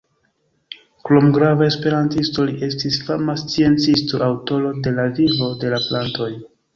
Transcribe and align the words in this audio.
Krom 1.09 1.27
grava 1.33 1.67
esperantisto, 1.73 2.45
li 2.47 2.55
estis 2.67 2.97
fama 3.09 3.35
sciencisto, 3.41 4.23
aŭtoro 4.29 4.73
de 4.89 4.95
"La 4.97 5.07
Vivo 5.21 5.51
de 5.65 5.71
la 5.75 5.81
Plantoj". 5.85 6.31